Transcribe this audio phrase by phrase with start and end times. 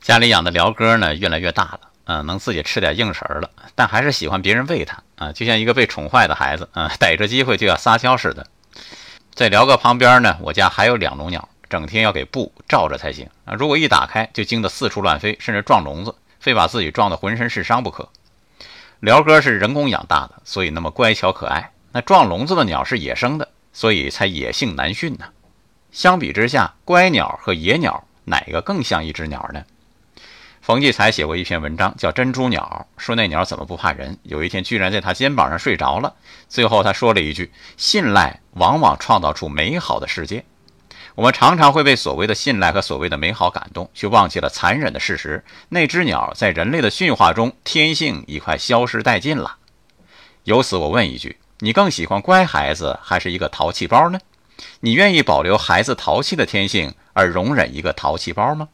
[0.00, 8.46] 家里养的鹩哥呢，越来越大了，嗯，能自己吃点硬食儿了，但还是喜欢别人喂它啊，就像一个被宠坏的孩子啊， 逮着机会就要撒娇似的。
[9.34, 18.08] 在鹩哥旁边呢，我家还有两笼鸟，整天要给布罩着才行啊，如果一打开就惊得四处乱飞，甚至撞笼子，非把自己撞得浑身是伤不可。
[19.02, 21.72] 鹩哥是人工养大的，所以那么乖巧可爱。
[21.92, 25.26] 那撞笼子的鸟是野生的，所以才野性难驯呢。
[25.92, 29.62] 相比之下，乖鸟和野鸟哪个更像一只鸟呢？
[30.70, 34.16] 冯骥才写过一篇文章，叫《珍珠鸟》，说那鸟怎么不怕人。
[34.22, 36.14] 有一天，居然在他肩膀上睡着了。
[36.48, 40.44] 最后，他说了一句：“信赖往往创造出美好的世界。”
[41.16, 49.56] 我们常常会被所谓的信赖和所谓的美好感动，却忘记了残忍的事实：那只鸟在人类的驯化中，天性已快消失殆尽了。
[50.44, 54.20] 由此，我问一句：你更喜欢乖孩子，还是一个淘气包呢？
[54.78, 58.68] 你愿意保留孩子淘气的天性，而容忍一个淘气包吗？